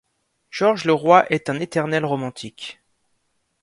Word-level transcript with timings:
Georges 0.49 0.85
le 0.85 0.93
Roi 0.93 1.31
est 1.31 1.47
un 1.47 1.59
éternel 1.59 2.05
romantique. 2.05 2.81